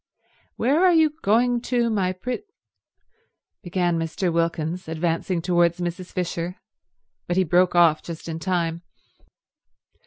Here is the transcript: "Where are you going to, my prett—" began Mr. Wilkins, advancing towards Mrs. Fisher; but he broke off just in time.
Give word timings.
"Where 0.55 0.83
are 0.83 0.93
you 0.93 1.11
going 1.21 1.61
to, 1.61 1.91
my 1.91 2.11
prett—" 2.13 2.45
began 3.61 3.99
Mr. 3.99 4.33
Wilkins, 4.33 4.87
advancing 4.87 5.43
towards 5.43 5.79
Mrs. 5.79 6.11
Fisher; 6.11 6.59
but 7.27 7.37
he 7.37 7.43
broke 7.43 7.75
off 7.75 8.01
just 8.01 8.27
in 8.27 8.39
time. 8.39 8.81